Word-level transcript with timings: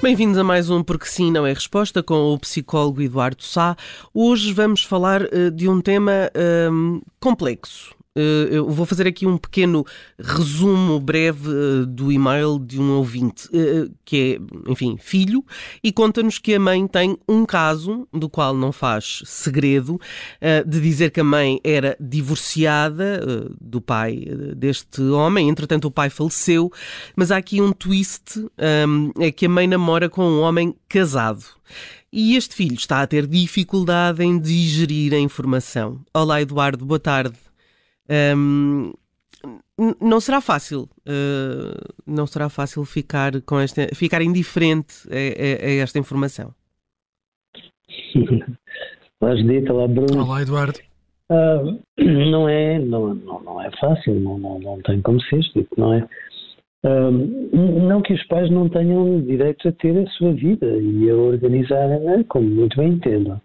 Bem-vindos 0.00 0.38
a 0.38 0.44
mais 0.44 0.70
um 0.70 0.80
Porque 0.80 1.06
Sim 1.06 1.32
Não 1.32 1.44
é 1.44 1.52
Resposta 1.52 2.04
com 2.04 2.32
o 2.32 2.38
psicólogo 2.38 3.02
Eduardo 3.02 3.42
Sá. 3.42 3.76
Hoje 4.14 4.52
vamos 4.52 4.84
falar 4.84 5.22
uh, 5.22 5.50
de 5.50 5.68
um 5.68 5.80
tema 5.80 6.30
uh, 6.36 7.02
complexo. 7.18 7.97
Uh, 8.16 8.48
eu 8.50 8.68
vou 8.68 8.84
fazer 8.84 9.06
aqui 9.06 9.26
um 9.26 9.36
pequeno 9.36 9.84
resumo 10.18 10.98
breve 10.98 11.48
uh, 11.48 11.86
do 11.86 12.10
e-mail 12.10 12.58
de 12.58 12.80
um 12.80 12.96
ouvinte, 12.96 13.48
uh, 13.48 13.94
que 14.04 14.40
é, 14.40 14.70
enfim, 14.70 14.96
filho, 14.98 15.44
e 15.84 15.92
conta-nos 15.92 16.38
que 16.38 16.54
a 16.54 16.58
mãe 16.60 16.86
tem 16.88 17.16
um 17.28 17.46
caso, 17.46 18.08
do 18.12 18.28
qual 18.28 18.54
não 18.54 18.72
faz 18.72 19.22
segredo, 19.24 20.00
de 20.66 20.80
dizer 20.80 21.10
que 21.10 21.20
a 21.20 21.24
mãe 21.24 21.60
era 21.62 21.96
divorciada 22.00 23.48
do 23.60 23.80
pai 23.80 24.24
deste 24.56 25.00
homem, 25.02 25.48
entretanto 25.48 25.86
o 25.86 25.90
pai 25.90 26.10
faleceu, 26.10 26.72
mas 27.14 27.30
há 27.30 27.36
aqui 27.36 27.60
um 27.60 27.72
twist, 27.72 28.38
um, 28.38 29.10
é 29.20 29.30
que 29.30 29.46
a 29.46 29.48
mãe 29.48 29.66
namora 29.66 30.08
com 30.08 30.22
um 30.22 30.40
homem 30.40 30.74
casado. 30.88 31.44
E 32.12 32.36
este 32.36 32.54
filho 32.54 32.74
está 32.74 33.02
a 33.02 33.06
ter 33.06 33.26
dificuldade 33.26 34.22
em 34.24 34.38
digerir 34.38 35.12
a 35.12 35.18
informação. 35.18 36.00
Olá, 36.14 36.40
Eduardo, 36.40 36.84
boa 36.84 36.98
tarde. 36.98 37.47
Um, 38.10 38.92
não 40.00 40.20
será 40.20 40.40
fácil, 40.40 40.88
uh, 41.06 41.94
não 42.06 42.26
será 42.26 42.48
fácil 42.48 42.84
ficar 42.84 43.40
com 43.42 43.60
esta, 43.60 43.86
ficar 43.94 44.22
indiferente 44.22 45.08
a, 45.08 45.14
a, 45.14 45.66
a 45.66 45.70
esta 45.82 45.98
informação. 45.98 46.52
Olá, 49.20 49.34
Judita, 49.34 49.74
olá, 49.74 49.88
Bruno. 49.88 50.24
Olá, 50.24 50.42
Eduardo. 50.42 50.78
Uh, 51.28 51.80
não 52.30 52.48
é, 52.48 52.78
não, 52.78 53.14
não, 53.14 53.40
não 53.40 53.60
é 53.60 53.68
fácil, 53.80 54.14
não, 54.14 54.38
não, 54.38 54.60
não 54.60 54.80
tem 54.82 55.02
como 55.02 55.20
ser, 55.22 55.40
não 55.76 55.92
é? 55.92 56.08
Uh, 56.84 57.10
não 57.52 58.00
que 58.00 58.14
os 58.14 58.24
pais 58.28 58.48
não 58.48 58.68
tenham 58.68 59.20
direito 59.22 59.68
a 59.68 59.72
ter 59.72 59.98
a 59.98 60.08
sua 60.12 60.32
vida 60.32 60.66
e 60.66 61.10
a 61.10 61.16
organizar 61.16 61.88
como 62.28 62.48
muito 62.48 62.76
bem 62.76 62.90
entendam, 62.90 63.40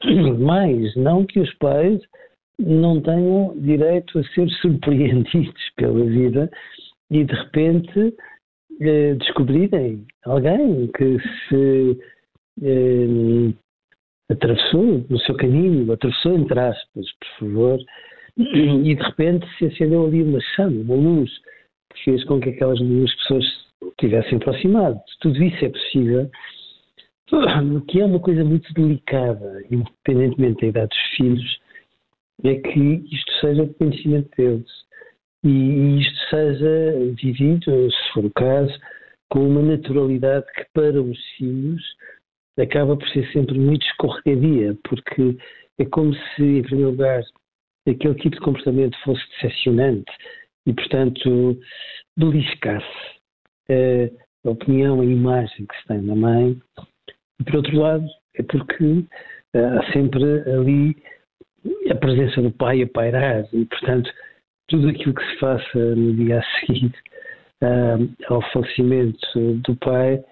mas 0.38 0.94
não 0.94 1.26
que 1.26 1.40
os 1.40 1.52
pais 1.54 2.00
não 2.60 3.00
tenham 3.00 3.54
direito 3.58 4.18
a 4.18 4.24
ser 4.24 4.48
surpreendidos 4.60 5.70
pela 5.76 6.04
vida 6.04 6.50
e 7.10 7.24
de 7.24 7.34
repente 7.34 8.14
eh, 8.80 9.14
descobrirem 9.14 10.06
alguém 10.24 10.88
que 10.96 11.18
se 11.48 11.98
eh, 12.62 13.52
atravessou 14.30 15.04
no 15.08 15.18
seu 15.20 15.34
caminho, 15.36 15.92
atravessou 15.92 16.34
entre 16.34 16.58
aspas, 16.60 17.06
por 17.18 17.38
favor, 17.38 17.78
e 18.36 18.94
de 18.94 19.02
repente 19.02 19.46
se 19.58 19.66
acendeu 19.66 20.06
ali 20.06 20.22
uma 20.22 20.40
chama, 20.54 20.80
uma 20.80 20.94
luz, 20.94 21.30
que 21.92 22.04
fez 22.04 22.24
com 22.24 22.40
que 22.40 22.50
aquelas 22.50 22.78
duas 22.78 23.14
pessoas 23.16 23.44
tivessem 23.98 24.38
aproximado. 24.38 25.00
Tudo 25.20 25.42
isso 25.42 25.64
é 25.64 25.68
possível, 25.68 26.30
que 27.88 28.00
é 28.00 28.04
uma 28.04 28.20
coisa 28.20 28.44
muito 28.44 28.72
delicada, 28.72 29.64
independentemente 29.70 30.60
da 30.60 30.66
idade 30.68 30.88
dos 30.88 31.16
filhos, 31.16 31.60
é 32.44 32.54
que 32.56 33.04
isto 33.10 33.32
seja 33.40 33.66
conhecimento 33.78 34.30
deles 34.36 34.70
e 35.44 36.00
isto 36.00 36.18
seja 36.28 37.14
vivido, 37.20 37.90
se 37.90 38.12
for 38.12 38.24
o 38.24 38.30
caso, 38.30 38.78
com 39.30 39.46
uma 39.46 39.62
naturalidade 39.62 40.46
que 40.54 40.66
para 40.74 41.00
os 41.00 41.18
filhos 41.36 41.82
acaba 42.58 42.96
por 42.96 43.08
ser 43.08 43.30
sempre 43.32 43.58
muito 43.58 43.86
escorregadia, 43.86 44.76
porque 44.84 45.36
é 45.78 45.84
como 45.86 46.14
se, 46.14 46.42
em 46.42 46.62
primeiro 46.62 46.90
lugar, 46.90 47.22
aquele 47.88 48.14
tipo 48.16 48.36
de 48.36 48.42
comportamento 48.42 48.98
fosse 49.02 49.22
decepcionante 49.30 50.12
e, 50.66 50.74
portanto, 50.74 51.58
beliscasse 52.18 53.20
a 54.44 54.50
opinião, 54.50 55.00
a 55.00 55.04
imagem 55.04 55.66
que 55.66 55.76
se 55.80 55.86
tem 55.86 56.02
na 56.02 56.14
mãe. 56.14 56.60
E, 57.40 57.44
por 57.44 57.56
outro 57.56 57.78
lado, 57.78 58.06
é 58.34 58.42
porque 58.42 59.06
há 59.54 59.92
sempre 59.92 60.24
ali 60.50 61.02
a 61.90 61.94
presença 61.94 62.40
do 62.40 62.50
pai 62.52 62.82
a 62.82 62.86
pairar 62.88 63.44
e, 63.52 63.64
portanto, 63.66 64.10
tudo 64.68 64.88
aquilo 64.88 65.14
que 65.14 65.24
se 65.24 65.36
faça 65.38 65.78
no 65.96 66.14
dia 66.14 66.38
a 66.38 66.66
seguir 66.66 66.92
uh, 67.62 68.32
ao 68.32 68.42
falecimento 68.52 69.54
do 69.64 69.74
pai 69.76 70.22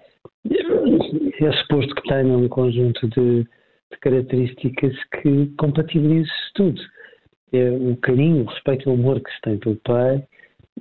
é 1.41 1.51
suposto 1.61 1.93
que 1.95 2.07
tenha 2.07 2.37
um 2.37 2.47
conjunto 2.47 3.07
de, 3.09 3.43
de 3.43 3.99
características 4.01 4.95
que 5.21 5.47
compatibilize 5.57 6.31
tudo. 6.55 6.81
É 7.51 7.69
o 7.71 7.95
carinho, 7.97 8.43
o 8.43 8.47
respeito 8.47 8.87
e 8.87 8.91
o 8.91 8.95
amor 8.95 9.19
que 9.19 9.31
se 9.31 9.41
tem 9.41 9.57
pelo 9.57 9.75
pai, 9.77 10.23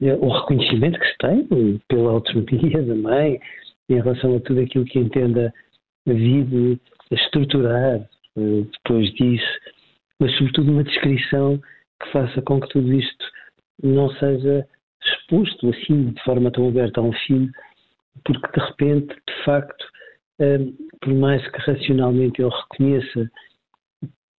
é 0.01 0.15
o 0.15 0.29
reconhecimento 0.29 0.99
que 0.99 1.07
se 1.07 1.19
tem 1.19 1.81
pela 1.89 2.13
autonomia 2.13 2.83
da 2.83 2.95
mãe 2.95 3.41
em 3.89 3.95
relação 3.95 4.37
a 4.37 4.41
tudo 4.41 4.61
aquilo 4.61 4.85
que 4.85 4.99
entenda 4.99 5.53
a 6.07 7.15
estruturar 7.15 8.01
uh, 8.37 8.69
depois 8.73 9.13
disso 9.15 9.59
mas 10.21 10.37
sobretudo 10.37 10.73
uma 10.73 10.85
descrição 10.85 11.61
que 12.03 12.13
faça 12.13 12.43
com 12.43 12.61
que 12.61 12.69
tudo 12.69 12.93
isto 12.93 13.25
não 13.83 14.11
seja 14.15 14.67
exposto 15.03 15.71
assim 15.71 16.11
de 16.11 16.23
forma 16.23 16.51
tão 16.51 16.69
aberta 16.69 17.01
a 17.01 17.05
um 17.05 17.13
filho, 17.13 17.51
porque 18.25 18.61
de 18.61 18.67
repente, 18.67 19.15
de 19.15 19.45
facto, 19.45 19.85
hum, 20.41 20.77
por 21.01 21.15
mais 21.15 21.49
que 21.51 21.59
racionalmente 21.59 22.41
eu 22.41 22.49
reconheça 22.49 23.31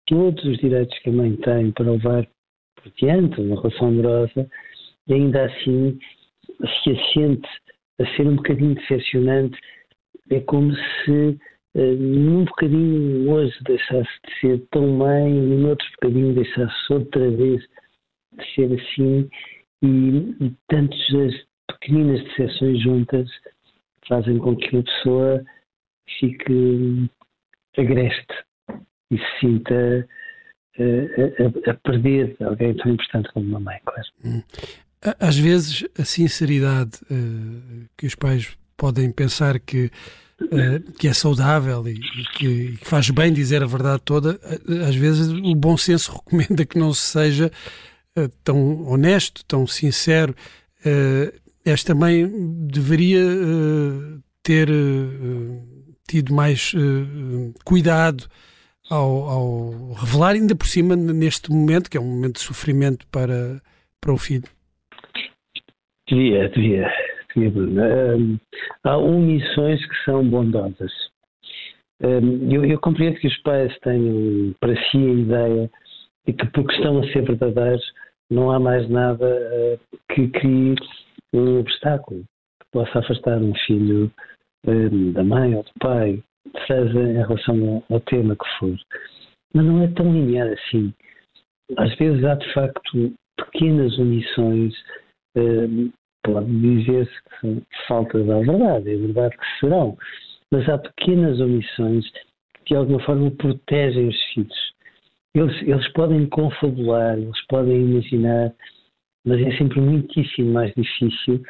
todos 0.07 0.43
os 0.43 0.57
direitos 0.57 0.97
que 0.99 1.09
a 1.09 1.13
mãe 1.13 1.35
tem 1.37 1.71
para 1.71 1.91
levar 1.91 2.27
por 2.75 2.91
diante 2.97 3.39
uma 3.41 3.61
relação 3.61 3.87
amorosa, 3.87 4.49
ainda 5.09 5.45
assim 5.45 5.97
se 6.83 6.91
assente 6.91 7.47
a 7.99 8.05
ser 8.15 8.27
um 8.27 8.35
bocadinho 8.35 8.75
decepcionante, 8.75 9.57
é 10.29 10.39
como 10.41 10.73
se 10.73 11.39
num 11.75 12.45
bocadinho 12.45 13.29
hoje 13.29 13.55
deixasse 13.63 14.09
de 14.25 14.39
ser 14.41 14.67
tão 14.71 14.87
mãe 14.87 15.29
e 15.29 15.41
num 15.41 15.69
outro 15.69 15.87
bocadinho 16.01 16.33
deixasse 16.33 16.93
outra 16.93 17.29
vez 17.31 17.61
de 18.33 18.55
ser 18.55 18.79
assim 18.79 19.29
e, 19.83 20.45
e 20.45 20.55
tantas 20.67 21.49
pequeninas 21.67 22.23
decepções 22.23 22.81
juntas 22.81 23.29
fazem 24.07 24.39
com 24.39 24.55
que 24.55 24.77
a 24.77 24.83
pessoa 24.83 25.45
fique 26.19 27.09
agreste 27.77 28.33
e 29.11 29.17
se 29.17 29.39
sinta 29.39 30.07
uh, 30.79 31.67
a, 31.67 31.71
a, 31.71 31.73
perder 31.75 32.35
alguém 32.41 32.75
tão 32.75 32.91
importante 32.91 33.29
como 33.33 33.45
uma 33.47 33.59
mãe, 33.59 33.79
claro. 33.85 34.09
Hum. 34.25 34.41
Às 35.19 35.37
vezes 35.37 35.87
a 35.97 36.03
sinceridade 36.03 36.99
uh, 37.09 37.87
que 37.97 38.05
os 38.05 38.15
pais 38.15 38.57
podem 38.75 39.11
pensar 39.11 39.59
que 39.59 39.89
uh, 40.41 40.91
que 40.93 41.07
é 41.07 41.13
saudável 41.13 41.87
e, 41.87 41.93
e, 41.93 42.23
que, 42.33 42.47
e, 42.47 42.77
que, 42.77 42.85
faz 42.87 43.09
bem 43.09 43.31
dizer 43.31 43.63
a 43.63 43.67
verdade 43.67 44.01
toda, 44.03 44.39
eh, 44.43 44.87
às 44.87 44.95
vezes 44.95 45.29
o 45.29 45.55
bom 45.55 45.77
senso 45.77 46.11
recomenda 46.25 46.65
que 46.65 46.77
não 46.77 46.93
se 46.93 47.01
seja 47.01 47.51
uh, 48.17 48.29
tão 48.43 48.87
honesto, 48.87 49.43
tão 49.45 49.65
sincero. 49.67 50.35
Esta 51.65 51.93
mãe 51.93 52.25
deveria 52.67 53.21
ter 54.41 54.69
tido 56.07 56.33
mais 56.33 56.71
cuidado 57.65 58.27
ao, 58.89 59.29
ao, 59.29 59.93
revelar, 59.93 60.35
ainda 60.35 60.55
por 60.55 60.67
cima, 60.67 60.95
neste 60.95 61.51
momento, 61.51 61.89
que 61.89 61.97
é 61.97 62.01
um 62.01 62.05
momento 62.05 62.35
de 62.35 62.41
sofrimento 62.41 63.05
para, 63.07 63.61
para 63.99 64.13
o 64.13 64.17
filho. 64.17 64.47
Devia, 66.09 66.49
devia. 66.49 66.87
Um, 67.37 68.37
há 68.83 68.97
omissões 68.97 69.85
que 69.85 70.03
são 70.05 70.27
bondosas. 70.27 70.91
Eu, 72.01 72.65
eu, 72.65 72.79
compreendo 72.79 73.19
que 73.19 73.27
os 73.27 73.37
pais 73.41 73.77
tenham 73.79 74.53
para 74.59 74.73
si 74.85 74.97
a 74.97 75.13
ideia 75.13 75.71
de 76.25 76.33
que, 76.33 76.45
porque 76.47 76.73
estão 76.75 76.99
a 76.99 77.03
ser 77.11 77.23
verdadeiros, 77.23 77.83
não 78.31 78.51
há 78.51 78.59
mais 78.59 78.89
nada 78.89 79.25
uh, 79.25 79.97
que 80.13 80.27
crie 80.29 80.75
um 81.33 81.59
obstáculo 81.59 82.21
que 82.21 82.67
possa 82.71 82.99
afastar 82.99 83.37
um 83.37 83.53
filho 83.65 84.11
da 85.13 85.23
mãe 85.23 85.55
ou 85.55 85.63
do 85.63 85.71
pai, 85.79 86.21
seja 86.67 86.99
em 86.99 87.13
relação 87.13 87.83
ao, 87.89 87.99
tema 88.01 88.35
que 88.35 88.59
for. 88.59 88.77
Mas 89.53 89.65
não 89.65 89.83
é 89.83 89.87
tão 89.87 90.11
linear 90.11 90.47
assim. 90.47 90.93
Às 91.77 91.95
vezes 91.95 92.23
há 92.23 92.35
de 92.35 92.53
facto 92.53 93.13
pequenas 93.37 93.97
omissões, 93.97 94.73
pode 96.23 96.47
dizer-se 96.61 97.11
que 97.39 97.63
faltas 97.87 98.25
da 98.25 98.39
verdade, 98.39 98.93
é 98.93 98.97
verdade 98.97 99.35
que 99.37 99.59
serão, 99.59 99.97
mas 100.51 100.67
há 100.69 100.77
pequenas 100.77 101.39
omissões 101.39 102.09
que 102.65 102.73
de 102.73 102.75
alguma 102.75 102.99
forma 103.01 103.31
protegem 103.31 104.07
os 104.07 104.23
filhos. 104.33 104.73
Eles, 105.35 105.61
eles 105.61 105.87
podem 105.93 106.25
confabular, 106.27 107.17
eles 107.17 107.45
podem 107.47 107.81
imaginar, 107.81 108.51
mas 109.25 109.41
é 109.41 109.57
sempre 109.57 109.79
muitíssimo 109.79 110.53
mais 110.53 110.73
difícil 110.75 111.41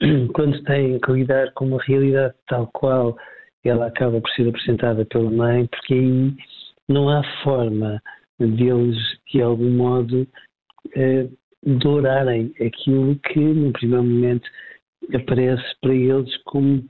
quando 0.34 0.62
têm 0.64 0.98
que 0.98 1.12
lidar 1.12 1.52
com 1.52 1.66
uma 1.66 1.82
realidade 1.82 2.34
tal 2.46 2.66
qual 2.68 3.16
ela 3.64 3.86
acaba 3.86 4.20
por 4.20 4.30
ser 4.30 4.48
apresentada 4.48 5.04
pela 5.06 5.30
mãe, 5.30 5.66
porque 5.66 5.94
aí 5.94 6.34
não 6.88 7.08
há 7.08 7.22
forma 7.42 8.00
deles, 8.38 8.96
de 9.30 9.42
algum 9.42 9.70
modo, 9.70 10.26
eh, 10.94 11.28
dourarem 11.64 12.52
aquilo 12.60 13.16
que, 13.16 13.38
no 13.38 13.72
primeiro 13.72 14.04
momento, 14.04 14.48
aparece 15.14 15.64
para 15.80 15.94
eles 15.94 16.36
como 16.44 16.84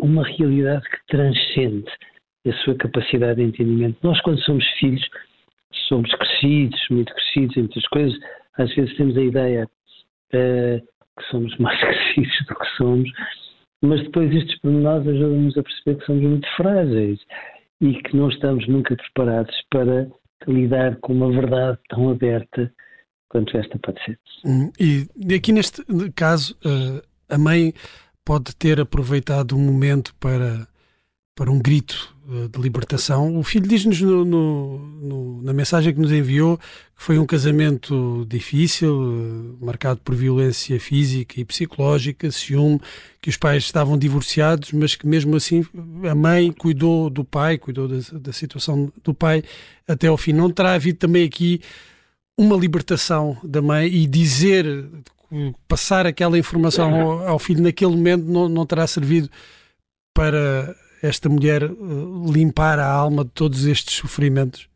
uma 0.00 0.24
realidade 0.24 0.84
que 0.88 1.06
transcende 1.08 1.90
a 2.46 2.52
sua 2.64 2.74
capacidade 2.76 3.36
de 3.36 3.42
entendimento. 3.48 3.98
Nós, 4.02 4.20
quando 4.22 4.40
somos 4.42 4.64
filhos, 4.78 5.02
somos 5.88 6.10
crescidos, 6.14 6.80
muito 6.90 7.12
crescidos 7.14 7.56
em 7.56 7.60
muitas 7.60 7.86
coisas, 7.88 8.18
às 8.58 8.74
vezes 8.74 8.96
temos 8.96 9.16
a 9.16 9.22
ideia 9.22 9.64
uh, 9.64 10.80
que 11.18 11.24
somos 11.30 11.56
mais 11.58 11.78
crescidos 11.80 12.46
do 12.48 12.54
que 12.54 12.76
somos, 12.76 13.10
mas 13.82 14.02
depois 14.02 14.34
estes 14.34 14.58
pormenores 14.60 15.06
ajudam-nos 15.06 15.58
a 15.58 15.62
perceber 15.62 15.98
que 15.98 16.06
somos 16.06 16.22
muito 16.22 16.48
frágeis 16.56 17.20
e 17.80 17.94
que 18.02 18.16
não 18.16 18.28
estamos 18.28 18.66
nunca 18.68 18.96
preparados 18.96 19.54
para 19.70 20.08
lidar 20.46 20.96
com 20.96 21.12
uma 21.12 21.30
verdade 21.30 21.78
tão 21.88 22.10
aberta 22.10 22.72
quanto 23.34 23.56
esta 23.58 23.76
pode 23.80 23.98
ser. 24.04 24.16
Hum, 24.44 24.70
e 24.78 25.34
aqui 25.34 25.50
neste 25.50 25.82
caso, 26.14 26.56
eh, 26.64 27.02
a 27.28 27.36
mãe 27.36 27.74
pode 28.24 28.54
ter 28.54 28.78
aproveitado 28.80 29.56
um 29.56 29.60
momento 29.60 30.14
para, 30.20 30.68
para 31.34 31.50
um 31.50 31.58
grito 31.58 32.14
eh, 32.30 32.46
de 32.48 32.62
libertação. 32.62 33.36
O 33.36 33.42
filho 33.42 33.66
diz-nos 33.66 34.00
na 35.42 35.52
mensagem 35.52 35.92
que 35.92 36.00
nos 36.00 36.12
enviou 36.12 36.58
que 36.58 37.02
foi 37.02 37.18
um 37.18 37.26
casamento 37.26 38.24
difícil, 38.28 39.56
eh, 39.60 39.64
marcado 39.64 39.98
por 40.04 40.14
violência 40.14 40.78
física 40.78 41.40
e 41.40 41.44
psicológica, 41.44 42.30
ciúme, 42.30 42.80
que 43.20 43.30
os 43.30 43.36
pais 43.36 43.64
estavam 43.64 43.98
divorciados, 43.98 44.70
mas 44.70 44.94
que 44.94 45.08
mesmo 45.08 45.34
assim 45.34 45.66
a 46.08 46.14
mãe 46.14 46.52
cuidou 46.52 47.10
do 47.10 47.24
pai, 47.24 47.58
cuidou 47.58 47.88
da, 47.88 47.96
da 48.12 48.32
situação 48.32 48.92
do 49.02 49.12
pai 49.12 49.42
até 49.88 50.06
ao 50.06 50.16
fim. 50.16 50.32
Não 50.32 50.52
terá 50.52 50.74
havido 50.74 51.00
também 51.00 51.24
aqui 51.24 51.60
uma 52.38 52.56
libertação 52.56 53.36
da 53.44 53.62
mãe 53.62 53.86
e 53.86 54.06
dizer, 54.06 54.64
passar 55.68 56.06
aquela 56.06 56.38
informação 56.38 56.94
ao, 56.94 57.28
ao 57.28 57.38
filho 57.38 57.62
naquele 57.62 57.92
momento 57.92 58.24
não, 58.24 58.48
não 58.48 58.66
terá 58.66 58.86
servido 58.86 59.28
para 60.14 60.74
esta 61.02 61.28
mulher 61.28 61.62
eh, 61.62 62.32
limpar 62.32 62.78
a 62.78 62.90
alma 62.90 63.24
de 63.24 63.30
todos 63.30 63.66
estes 63.66 63.94
sofrimentos? 63.94 64.68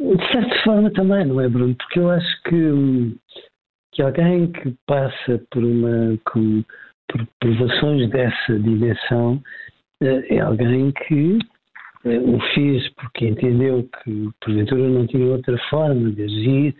De 0.00 0.32
certa 0.32 0.62
forma 0.62 0.90
também, 0.92 1.26
não 1.26 1.40
é, 1.40 1.48
Bruno? 1.48 1.74
Porque 1.74 1.98
eu 1.98 2.10
acho 2.10 2.42
que, 2.44 3.16
que 3.92 4.02
alguém 4.02 4.50
que 4.52 4.74
passa 4.86 5.42
por 5.50 5.64
uma 5.64 6.16
com, 6.24 6.64
por 7.08 7.26
provações 7.40 8.08
dessa 8.10 8.58
dimensão 8.58 9.42
eh, 10.02 10.36
é 10.36 10.40
alguém 10.40 10.92
que 10.92 11.38
o 12.16 12.40
fez 12.54 12.88
porque 12.94 13.28
entendeu 13.28 13.88
que 14.02 14.30
porventura 14.40 14.88
não 14.88 15.06
tinha 15.06 15.26
outra 15.26 15.58
forma 15.68 16.10
de 16.10 16.22
agir 16.22 16.76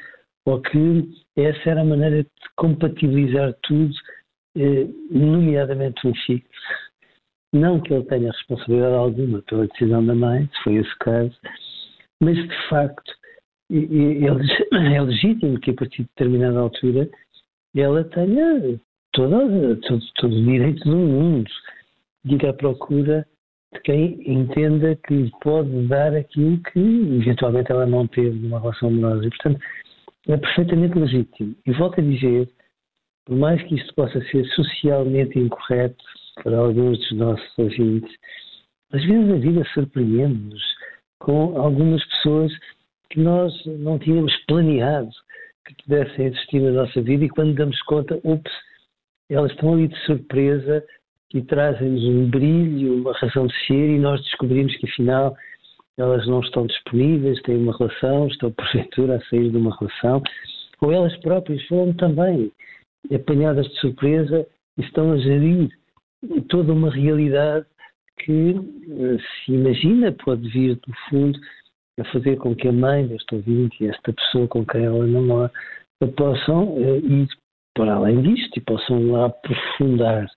ou 0.46 0.60
que 0.60 1.08
essa 1.36 1.70
era 1.70 1.82
a 1.82 1.84
maneira 1.84 2.22
de 2.22 2.30
compatibilizar 2.56 3.54
tudo, 3.62 3.92
nomeadamente 5.10 6.06
um 6.06 6.14
filho. 6.26 6.42
Não 7.52 7.80
que 7.80 7.92
ele 7.92 8.04
tenha 8.04 8.30
responsabilidade 8.30 8.94
alguma 8.94 9.42
pela 9.42 9.66
decisão 9.66 10.04
da 10.04 10.14
mãe, 10.14 10.48
se 10.52 10.62
foi 10.64 10.74
esse 10.76 10.98
caso, 10.98 11.36
mas 12.22 12.36
de 12.36 12.68
facto 12.68 13.12
é 13.70 15.02
legítimo 15.02 15.60
que 15.60 15.70
a 15.70 15.74
partir 15.74 16.02
de 16.02 16.08
determinada 16.08 16.58
altura 16.58 17.08
ela 17.76 18.04
tenha 18.04 18.80
todo, 19.12 19.76
todo, 19.76 20.00
todo 20.16 20.34
o 20.34 20.44
direito 20.44 20.82
do 20.84 20.96
mundo 20.96 21.50
de 22.24 22.34
ir 22.34 22.46
à 22.46 22.52
procura 22.52 23.26
de 23.74 23.80
quem 23.80 24.20
entenda 24.26 24.96
que 25.06 25.30
pode 25.42 25.86
dar 25.88 26.14
aquilo 26.14 26.58
que 26.72 26.78
eventualmente 26.78 27.70
ela 27.70 27.86
não 27.86 28.06
teve 28.06 28.38
numa 28.38 28.60
relação 28.60 28.88
amorosa. 28.88 29.26
E, 29.26 29.30
portanto, 29.30 29.60
é 30.28 30.36
perfeitamente 30.36 30.98
legítimo. 30.98 31.54
E 31.66 31.72
volto 31.72 32.00
a 32.00 32.04
dizer, 32.04 32.48
por 33.26 33.36
mais 33.36 33.62
que 33.64 33.74
isto 33.74 33.94
possa 33.94 34.20
ser 34.30 34.44
socialmente 34.46 35.38
incorreto, 35.38 36.02
para 36.42 36.56
alguns 36.56 36.98
dos 36.98 37.12
nossos 37.12 37.58
ouvintes. 37.58 38.14
Às 38.92 39.04
vezes 39.04 39.30
a 39.30 39.36
vida 39.36 39.64
surpreende-nos 39.74 40.62
com 41.18 41.58
algumas 41.58 42.04
pessoas 42.06 42.52
que 43.10 43.20
nós 43.20 43.52
não 43.66 43.98
tínhamos 43.98 44.34
planeado 44.46 45.10
que 45.66 45.74
pudessem 45.82 46.26
existir 46.26 46.60
na 46.60 46.70
nossa 46.70 47.00
vida 47.02 47.24
e 47.24 47.28
quando 47.28 47.54
damos 47.54 47.80
conta, 47.82 48.18
ups, 48.24 48.52
elas 49.30 49.50
estão 49.52 49.74
ali 49.74 49.88
de 49.88 49.98
surpresa 50.06 50.84
e 51.34 51.42
trazem-nos 51.42 52.04
um 52.04 52.30
brilho, 52.30 52.96
uma 53.00 53.12
razão 53.12 53.46
de 53.46 53.66
ser 53.66 53.90
e 53.90 53.98
nós 53.98 54.22
descobrimos 54.22 54.74
que 54.76 54.86
afinal 54.88 55.36
elas 55.96 56.26
não 56.26 56.40
estão 56.40 56.66
disponíveis, 56.66 57.42
têm 57.42 57.56
uma 57.56 57.76
relação, 57.76 58.28
estão 58.28 58.50
porventura 58.52 59.16
a 59.16 59.20
sair 59.28 59.50
de 59.50 59.56
uma 59.56 59.76
relação, 59.76 60.22
ou 60.80 60.92
elas 60.92 61.16
próprias 61.18 61.62
foram 61.66 61.92
também 61.94 62.52
apanhadas 63.12 63.66
de 63.68 63.80
surpresa 63.80 64.46
e 64.76 64.82
estão 64.82 65.12
a 65.12 65.18
gerir 65.18 65.68
toda 66.48 66.72
uma 66.72 66.90
realidade 66.90 67.66
que 68.18 68.50
eh, 68.50 69.16
se 69.18 69.52
imagina 69.52 70.12
pode 70.12 70.48
vir 70.48 70.74
do 70.76 70.92
fundo 71.08 71.38
a 71.98 72.04
fazer 72.12 72.36
com 72.36 72.54
que 72.54 72.68
a 72.68 72.72
mãe 72.72 73.06
deste 73.06 73.34
ouvinte 73.34 73.76
e 73.82 73.88
esta 73.88 74.12
pessoa 74.12 74.46
com 74.48 74.64
quem 74.64 74.84
ela 74.84 75.06
namora 75.06 75.50
possam 76.16 76.74
uh, 76.74 76.96
ir 76.98 77.28
para 77.74 77.94
além 77.94 78.22
disto 78.22 78.56
e 78.56 78.60
possam 78.60 79.10
lá 79.10 79.26
aprofundar 79.26 80.28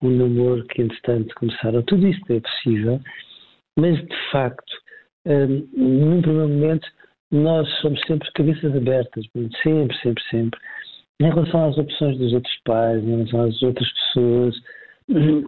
o 0.00 0.08
namoro 0.08 0.64
que 0.66 0.82
entretanto 0.82 1.34
começaram. 1.34 1.82
Tudo 1.82 2.06
isto 2.06 2.32
é 2.32 2.40
possível, 2.40 3.00
mas 3.78 3.96
de 3.96 4.30
facto, 4.30 4.72
um, 5.26 5.30
eh, 5.30 5.46
num 5.76 6.22
primeiro 6.22 6.48
momento, 6.48 6.88
nós 7.30 7.68
somos 7.80 8.00
sempre 8.06 8.30
cabeças 8.32 8.74
abertas, 8.74 9.24
sempre, 9.62 9.96
sempre, 9.98 10.22
sempre, 10.30 10.60
em 11.20 11.28
relação 11.28 11.68
às 11.68 11.76
opções 11.76 12.16
dos 12.16 12.32
outros 12.32 12.54
pais, 12.64 13.02
em 13.02 13.16
relação 13.16 13.42
às 13.42 13.62
outras 13.62 13.92
pessoas, 13.92 14.56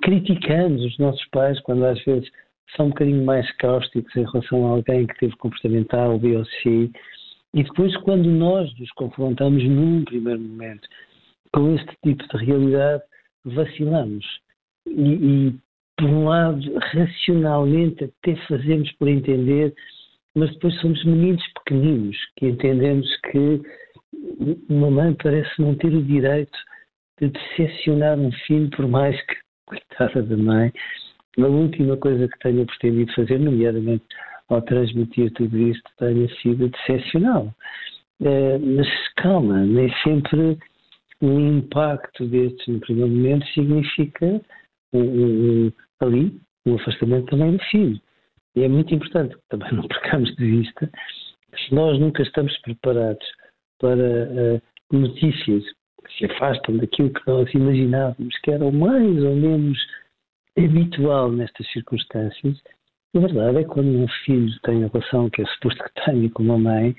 criticamos 0.03 0.83
os 0.85 0.99
nossos 0.99 1.25
pais 1.29 1.61
quando 1.61 1.85
às 1.85 2.03
vezes 2.05 2.29
são 2.77 2.87
um 2.87 2.89
bocadinho 2.91 3.25
mais 3.25 3.51
cáusticos 3.57 4.15
em 4.17 4.25
relação 4.25 4.67
a 4.67 4.71
alguém 4.71 5.07
que 5.07 5.19
teve 5.19 5.37
comportamental 5.37 6.19
B 6.19 6.37
ou 6.37 6.45
C. 6.45 6.91
E 7.53 7.63
depois, 7.63 7.97
quando 7.99 8.29
nós 8.29 8.73
nos 8.79 8.91
confrontamos 8.93 9.63
num 9.65 10.05
primeiro 10.05 10.41
momento 10.41 10.89
com 11.53 11.75
este 11.75 11.97
tipo 12.05 12.25
de 12.29 12.45
realidade, 12.45 13.03
vacilamos. 13.45 14.25
E, 14.87 14.91
e 14.91 15.55
por 15.97 16.09
um 16.09 16.25
lado, 16.29 16.61
racionalmente 16.93 18.05
até 18.05 18.35
fazemos 18.47 18.91
por 18.93 19.09
entender, 19.09 19.75
mas 20.35 20.51
depois 20.55 20.75
somos 20.81 21.05
meninos 21.05 21.43
pequeninos 21.55 22.17
que 22.37 22.47
entendemos 22.47 23.09
que 23.31 23.61
uma 24.69 24.91
mãe 24.91 25.15
parece 25.23 25.51
não 25.61 25.75
ter 25.75 25.93
o 25.93 26.03
direito 26.03 26.59
de 27.21 27.29
decepcionar 27.29 28.19
um 28.19 28.33
filho, 28.47 28.71
por 28.71 28.89
mais 28.89 29.21
que 29.27 29.37
coitada 29.67 30.23
da 30.23 30.37
mãe, 30.37 30.73
a 31.39 31.47
última 31.47 31.97
coisa 31.97 32.27
que 32.27 32.39
tenha 32.41 32.65
pretendido 32.65 33.13
fazer, 33.15 33.39
nomeadamente 33.39 34.05
ao 34.49 34.61
transmitir 34.63 35.31
tudo 35.33 35.57
isto, 35.57 35.89
tenha 35.99 36.29
sido 36.37 36.69
decepcional. 36.69 37.55
É, 38.23 38.59
mas 38.59 38.89
calma, 39.17 39.65
nem 39.65 39.91
sempre 40.03 40.59
um 41.23 41.59
impacto 41.59 42.27
destes 42.27 42.81
momento 42.89 43.47
significa 43.49 44.41
um, 44.93 45.01
um, 45.67 45.73
ali 46.01 46.41
um 46.67 46.75
afastamento 46.77 47.27
também 47.27 47.57
do 47.57 47.63
filho. 47.65 48.01
E 48.57 48.63
é 48.63 48.69
muito 48.69 48.95
importante 48.95 49.35
que 49.35 49.43
também 49.49 49.73
não 49.73 49.87
percamos 49.89 50.35
de 50.37 50.45
vista 50.45 50.91
que 51.53 51.65
se 51.65 51.75
nós 51.75 51.99
nunca 51.99 52.23
estamos 52.23 52.57
preparados 52.59 53.27
para 53.79 53.97
uh, 53.97 54.63
notícias 54.93 55.65
se 56.19 56.25
afastam 56.27 56.77
daquilo 56.77 57.11
que 57.11 57.27
nós 57.27 57.53
imaginávamos 57.55 58.37
que 58.43 58.51
era 58.51 58.65
o 58.65 58.73
mais 58.73 59.23
ou 59.23 59.37
menos 59.37 59.79
habitual 60.59 61.31
nestas 61.31 61.71
circunstâncias. 61.73 62.61
A 63.15 63.21
verdade 63.21 63.59
é 63.59 63.63
que 63.63 63.69
quando 63.69 63.89
um 63.89 64.09
filho 64.25 64.53
tem 64.63 64.85
a 64.85 64.89
relação 64.89 65.31
que 65.31 65.43
é 65.43 65.47
suposto 65.47 65.83
que 65.83 66.05
tenha 66.05 66.31
com 66.31 66.43
uma 66.43 66.59
mãe, 66.59 66.97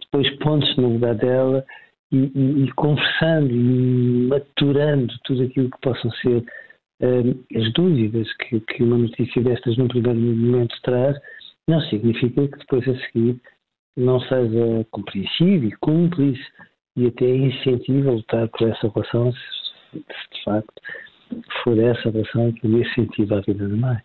depois 0.00 0.28
pondo-se 0.38 0.80
no 0.80 0.94
lugar 0.94 1.14
dela 1.14 1.64
e, 2.14 2.64
e, 2.64 2.72
conversando 2.72 3.50
e 3.50 4.26
maturando 4.28 5.12
tudo 5.24 5.42
aquilo 5.42 5.70
que 5.70 5.80
possam 5.80 6.10
ser 6.12 6.44
uh, 7.02 7.44
as 7.56 7.72
dúvidas 7.72 8.32
que, 8.36 8.60
que 8.60 8.82
uma 8.82 8.98
notícia 8.98 9.42
destas 9.42 9.76
num 9.76 9.88
primeiro 9.88 10.20
momento 10.20 10.74
traz, 10.82 11.16
não 11.68 11.80
significa 11.82 12.46
que 12.46 12.58
depois 12.58 12.88
a 12.88 12.96
seguir 13.06 13.40
não 13.96 14.20
seja 14.20 14.86
compreensivo 14.90 15.66
e 15.66 15.76
cúmplice 15.76 16.42
e 16.96 17.06
até 17.06 17.26
incentiva 17.26 18.10
a 18.10 18.14
lutar 18.14 18.48
por 18.48 18.68
essa 18.68 18.88
relação, 18.88 19.32
se 19.32 19.98
de 20.32 20.44
facto 20.44 20.74
for 21.62 21.78
essa 21.78 22.10
relação 22.10 22.52
que 22.52 22.66
incentiva 22.66 23.38
a 23.38 23.40
vida 23.40 23.68
da 23.68 23.76
mãe. 23.76 23.98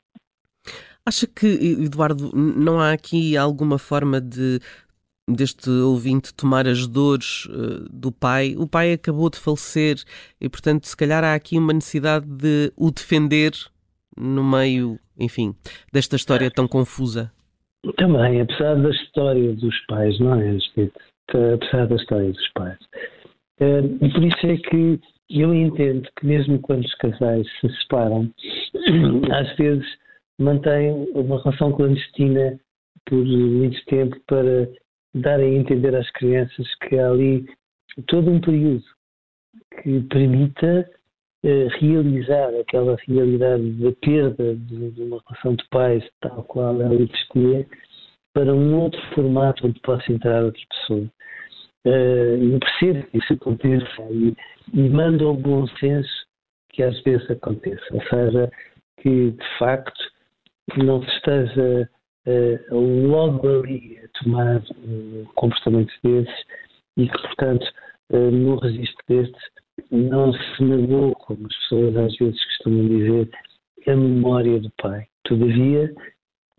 Acha 1.06 1.26
que, 1.26 1.48
Eduardo, 1.48 2.32
não 2.36 2.80
há 2.80 2.92
aqui 2.92 3.36
alguma 3.36 3.80
forma 3.80 4.22
de 4.22 4.60
deste 5.34 5.70
ouvinte 5.70 6.34
tomar 6.34 6.68
as 6.68 6.88
dores 6.88 7.46
uh, 7.46 7.88
do 7.92 8.12
pai? 8.12 8.56
O 8.58 8.68
pai 8.68 8.94
acabou 8.94 9.30
de 9.30 9.38
falecer 9.38 9.98
e, 10.40 10.50
portanto, 10.50 10.88
se 10.88 10.96
calhar 10.96 11.24
há 11.24 11.34
aqui 11.34 11.58
uma 11.58 11.74
necessidade 11.74 12.26
de 12.26 12.72
o 12.76 12.92
defender 12.92 13.52
no 14.18 14.44
meio, 14.44 15.00
enfim, 15.18 15.54
desta 15.94 16.16
história 16.16 16.52
tão 16.52 16.68
confusa. 16.68 17.32
Também, 17.98 18.42
apesar 18.42 18.76
da 18.76 18.90
história 18.90 19.54
dos 19.54 19.78
pais, 19.88 20.20
não 20.20 20.34
é, 20.36 20.58
Apesar 21.54 21.88
da 21.88 21.96
história 21.96 22.32
dos 22.32 22.50
pais. 22.54 22.78
Uh, 23.62 24.04
e 24.04 24.12
por 24.12 24.24
isso 24.24 24.48
é 24.48 24.58
que 24.58 25.00
eu 25.30 25.54
entendo 25.54 26.10
que 26.18 26.26
mesmo 26.26 26.60
quando 26.60 26.84
os 26.84 26.96
casais 26.96 27.48
se 27.62 27.70
separam, 27.82 28.30
às 29.32 29.56
vezes 29.56 29.86
mantêm 30.40 30.92
uma 31.14 31.42
relação 31.42 31.72
clandestina 31.74 32.60
por 33.06 33.24
muito 33.24 33.84
tempo 33.86 34.16
para 34.28 34.68
dar 35.14 35.40
a 35.40 35.46
entender 35.46 35.96
às 35.96 36.10
crianças 36.12 36.68
que 36.76 36.98
há 36.98 37.10
ali 37.10 37.46
todo 38.08 38.30
um 38.30 38.40
período 38.40 38.84
que 39.82 40.02
permita 40.04 40.90
uh, 41.44 41.68
realizar 41.80 42.50
aquela 42.60 42.98
realidade 43.08 43.72
da 43.72 43.92
perda 43.94 44.56
de, 44.56 45.02
uma 45.02 45.22
relação 45.28 45.56
de 45.56 45.68
pais 45.70 46.04
tal 46.22 46.44
qual 46.44 46.82
ela 46.82 47.02
escolher 47.02 47.68
para 48.34 48.54
um 48.54 48.80
outro 48.80 49.02
formato 49.14 49.68
onde 49.68 49.80
possa 49.82 50.12
entrar 50.12 50.44
outra 50.44 50.62
pessoa. 50.70 51.10
Eu 51.86 52.60
percebo 52.60 53.08
que 53.08 53.18
isso 53.18 53.34
aconteça 53.34 54.02
e, 54.12 54.36
e 54.74 54.90
manda 54.90 55.28
o 55.28 55.34
bom 55.34 55.66
senso 55.80 56.28
que 56.70 56.84
às 56.84 57.02
vezes 57.02 57.30
aconteça. 57.32 57.84
Ou 57.92 58.02
seja, 58.04 58.52
que 59.02 59.32
de 59.32 59.58
facto 59.58 60.00
não 60.78 61.02
se 61.04 61.10
esteja 61.10 61.90
logo 62.72 63.48
ali 63.48 64.00
a 64.04 64.24
tomar 64.24 64.62
um 64.86 65.26
comportamento 65.36 65.94
desses 66.04 66.46
e 66.98 67.08
que, 67.08 67.22
portanto, 67.22 67.66
uh, 68.12 68.32
no 68.32 68.58
registro 68.58 69.04
destes 69.08 69.42
não 69.92 70.34
se 70.34 70.64
negou, 70.64 71.16
como 71.16 71.48
as 71.48 71.56
pessoas 71.56 71.96
às 71.96 72.16
vezes 72.18 72.46
costumam 72.46 72.88
dizer, 72.88 73.30
a 73.88 73.96
memória 73.96 74.60
do 74.60 74.72
pai. 74.82 75.08
Todavia, 75.24 75.94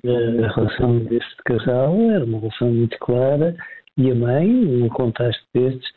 a 0.04 0.48
relação 0.54 0.98
deste 1.04 1.36
casal 1.44 1.94
era 2.10 2.24
uma 2.24 2.38
relação 2.40 2.72
muito 2.72 2.98
clara 2.98 3.54
e 3.96 4.10
a 4.10 4.14
mãe, 4.14 4.48
num 4.48 4.88
contexto 4.88 5.44
destes, 5.52 5.92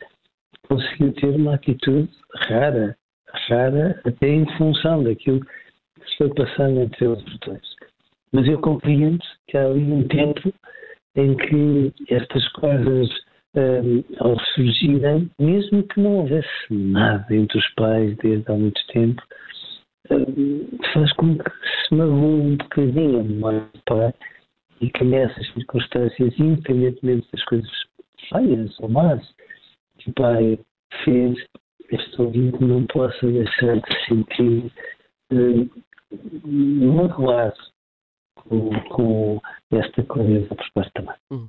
conseguiu 0.68 1.12
ter 1.14 1.34
uma 1.36 1.54
atitude 1.54 2.10
rara, 2.48 2.96
rara 3.48 4.00
até 4.04 4.28
em 4.28 4.46
função 4.58 5.02
daquilo 5.02 5.40
que 5.40 6.10
se 6.10 6.16
foi 6.18 6.34
passando 6.34 6.80
entre 6.80 7.06
eles 7.06 7.38
dois. 7.46 7.73
Mas 8.34 8.48
eu 8.48 8.60
compreendo 8.60 9.24
que 9.46 9.56
há 9.56 9.64
ali 9.64 9.84
um 9.92 10.08
tempo 10.08 10.52
em 11.14 11.36
que 11.36 11.92
estas 12.12 12.46
coisas, 12.48 13.08
um, 13.54 14.02
ao 14.18 14.36
surgirem, 14.40 15.30
mesmo 15.38 15.84
que 15.84 16.00
não 16.00 16.16
houvesse 16.16 16.48
nada 16.70 17.32
entre 17.32 17.56
os 17.56 17.74
pais 17.74 18.16
desde 18.16 18.50
há 18.50 18.54
muito 18.56 18.84
tempo, 18.88 19.22
um, 20.10 20.66
faz 20.92 21.12
com 21.12 21.38
que 21.38 21.50
se 21.86 21.94
magoe 21.94 22.40
um 22.40 22.56
bocadinho 22.56 23.20
a 23.20 23.22
memória 23.22 23.60
do 23.60 23.80
pai 23.86 24.12
e 24.80 24.90
que 24.90 25.04
nessas 25.04 25.46
circunstâncias, 25.52 26.34
independentemente 26.36 27.28
das 27.32 27.44
coisas 27.44 27.70
feias 28.28 28.80
ou 28.80 28.88
más 28.88 29.22
que 29.98 30.10
o 30.10 30.12
pai 30.12 30.58
fez, 31.04 31.38
este 31.88 32.20
ouvinte 32.20 32.64
não 32.64 32.84
possa 32.86 33.24
deixar 33.28 33.76
de 33.76 33.92
se 33.92 34.06
sentir 34.08 34.72
um, 35.30 35.68
magoado 36.96 37.73
com, 38.34 38.70
com 38.90 39.40
esta 39.72 40.02
da 40.94 41.02
mãe. 41.02 41.16
Hum. 41.30 41.48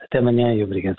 até 0.00 0.19
amanhã 0.19 0.55
e 0.55 0.62
obrigado. 0.62 0.99